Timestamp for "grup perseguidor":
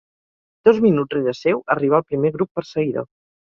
2.41-3.11